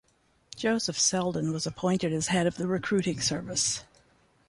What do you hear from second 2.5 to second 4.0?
the recruiting service.